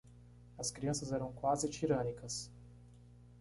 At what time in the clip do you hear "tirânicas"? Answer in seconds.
1.69-2.49